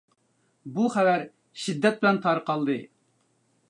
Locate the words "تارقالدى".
2.27-2.83